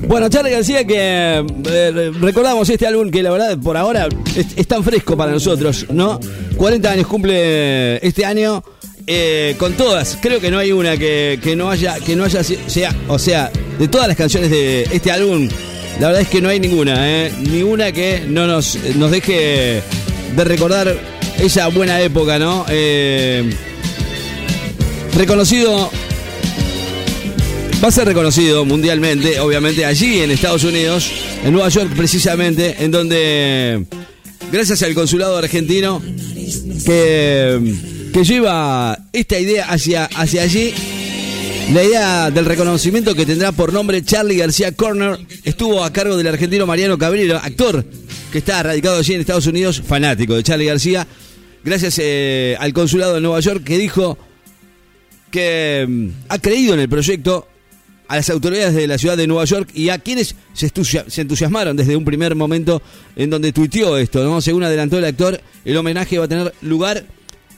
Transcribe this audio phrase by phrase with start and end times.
[0.00, 4.84] Bueno, Charlie García, que eh, recordamos este álbum que la verdad por ahora es, tan
[4.84, 6.20] fresco para nosotros, ¿no?
[6.56, 8.62] 40 años cumple este año.
[9.08, 12.92] Eh, con todas, creo que no hay una que, no haya, que no haya, sea,
[13.06, 15.48] o sea, de todas las canciones de este álbum,
[16.00, 17.32] la verdad es que no hay ninguna, ¿eh?
[17.40, 19.80] Ninguna que no nos, nos deje
[20.34, 20.96] de recordar
[21.38, 22.66] esa buena época, ¿no?
[22.68, 23.48] Eh,
[25.16, 25.90] reconocido
[27.82, 31.10] va a ser reconocido mundialmente, obviamente allí en Estados Unidos,
[31.44, 33.86] en Nueva York precisamente, en donde,
[34.50, 36.02] gracias al consulado argentino,
[36.84, 37.74] que,
[38.12, 40.72] que lleva esta idea hacia, hacia allí,
[41.72, 46.28] la idea del reconocimiento que tendrá por nombre Charlie García Corner estuvo a cargo del
[46.28, 47.84] argentino Mariano Cabrera, actor
[48.30, 51.06] que está radicado allí en Estados Unidos, fanático de Charlie García,
[51.64, 54.16] gracias eh, al consulado de Nueva York que dijo
[55.30, 57.48] que mm, ha creído en el proyecto
[58.08, 60.70] a las autoridades de la ciudad de Nueva York y a quienes se,
[61.20, 62.82] entusiasmaron desde un primer momento
[63.16, 64.40] en donde tuiteó esto, ¿no?
[64.40, 67.04] Según adelantó el actor, el homenaje va a tener lugar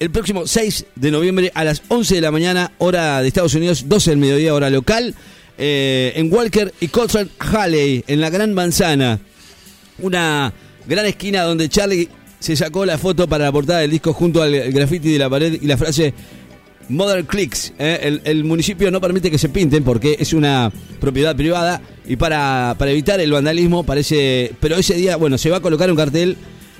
[0.00, 3.88] el próximo 6 de noviembre a las 11 de la mañana, hora de Estados Unidos,
[3.88, 5.14] 12 del mediodía, hora local,
[5.56, 9.20] eh, en Walker y Coltrane Halley, en la Gran Manzana.
[10.00, 10.52] Una
[10.86, 12.08] gran esquina donde Charlie
[12.40, 15.58] se sacó la foto para la portada del disco junto al graffiti de la pared
[15.62, 16.12] y la frase
[16.88, 17.72] Modern Clicks.
[17.78, 18.20] ¿eh?
[18.24, 22.90] El, municipio no permite que se pinten porque es una propiedad privada y para, para
[22.90, 24.52] evitar el vandalismo parece...
[24.60, 26.36] Pero ese día, bueno, se va a colocar un cartel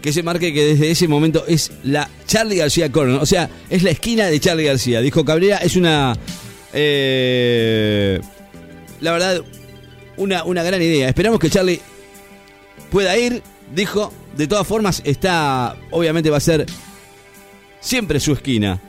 [0.00, 3.20] que se marque que desde ese momento es la Charlie García Corner.
[3.20, 5.00] O sea, es la esquina de Charlie García.
[5.00, 6.16] Dijo Cabrera, es una...
[6.72, 8.20] Eh,
[9.00, 9.42] la verdad,
[10.16, 11.08] una, una gran idea.
[11.08, 11.80] Esperamos que Charlie
[12.90, 13.42] pueda ir.
[13.74, 15.76] Dijo, de todas formas, está...
[15.90, 16.66] Obviamente va a ser
[17.80, 18.80] siempre su esquina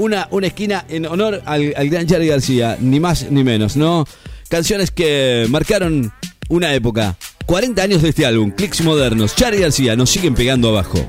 [0.00, 4.06] una, una esquina en honor al, gran Charlie García, ni más ni menos, ¿no?
[4.48, 6.12] Canciones que marcaron
[6.48, 7.16] una época.
[7.46, 11.06] 40 años de este álbum, Clicks Modernos, Charlie García, nos siguen pegando abajo.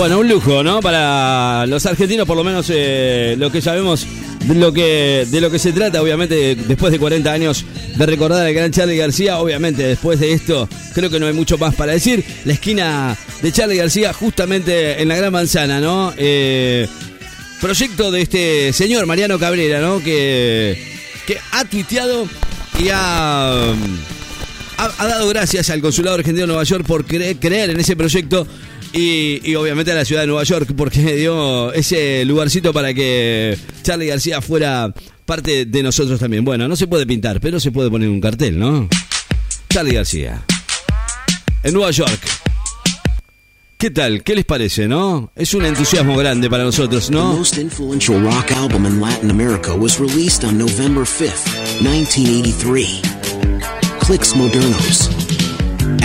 [0.00, 0.80] Bueno, un lujo, ¿no?
[0.80, 4.06] Para los argentinos, por lo menos eh, lo que sabemos
[4.46, 7.66] de lo que, de lo que se trata, obviamente, después de 40 años
[7.98, 11.58] de recordar al gran Charlie García, obviamente después de esto, creo que no hay mucho
[11.58, 12.24] más para decir.
[12.46, 16.14] La esquina de Charlie García, justamente en la Gran Manzana, ¿no?
[16.16, 16.88] Eh,
[17.60, 20.02] proyecto de este señor Mariano Cabrera, ¿no?
[20.02, 20.82] Que,
[21.26, 22.26] que ha tuiteado
[22.82, 23.52] y ha,
[24.78, 28.46] ha, dado gracias al Consulado Argentino de Nueva York por creer en ese proyecto
[28.92, 34.06] y, obviamente a la ciudad de Nueva York, porque dio ese lugarcito para que Charlie
[34.06, 34.92] García fuera
[35.24, 36.44] parte de nosotros también.
[36.44, 38.88] Bueno, no se puede pintar, pero se puede poner un cartel, ¿no?
[39.68, 40.44] Charlie García.
[41.62, 42.20] En Nueva York.
[43.80, 44.22] ¿Qué tal?
[44.22, 45.32] ¿Qué les parece, no?
[45.34, 47.30] Es un entusiasmo grande para nosotros, ¿no?
[47.32, 53.00] The most influential rock album in Latin America was released on November 5th, 1983.
[54.00, 55.19] Clicks Modernos.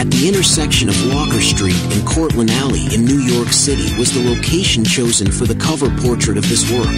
[0.05, 4.21] At the intersection of Walker Street and Cortlandt Alley in New York City was the
[4.21, 6.93] location chosen for the cover portrait of this work.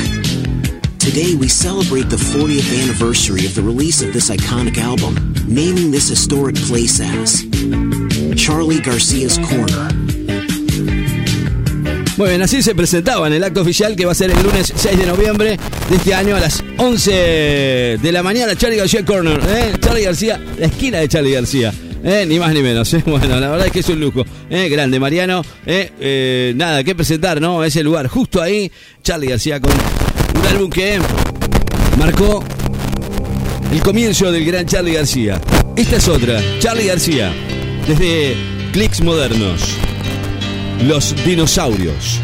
[1.00, 6.10] Today we celebrate the 40th anniversary of the release of this iconic album, naming this
[6.10, 7.48] historic place as
[8.36, 9.88] Charlie Garcia's Corner.
[12.18, 14.74] Muy bien, así se presentaba en el acto oficial que va a ser el lunes
[14.76, 15.58] 6 de noviembre
[15.90, 18.54] de este año a las 11 de la mañana.
[18.58, 19.78] Charlie García Corner, ¿eh?
[19.80, 21.74] Charlie García, la esquina de Charlie García.
[22.08, 22.94] Eh, ni más ni menos.
[22.98, 23.04] Eh.
[23.06, 24.26] Bueno, la verdad es que es un lujo.
[24.50, 25.44] Eh, grande, Mariano.
[26.56, 27.64] nada que presentar, ¿no?
[27.64, 28.08] Ese lugar.
[28.08, 28.72] Justo ahí,
[29.04, 31.00] Charlie García con un álbum que
[32.00, 32.44] marcó
[33.72, 35.42] el comienzo del gran Charlie García.
[35.76, 37.32] Esta es otra, Charlie García,
[37.86, 38.36] desde
[38.72, 39.62] Clicks Modernos.
[40.88, 42.22] Los dinosaurios.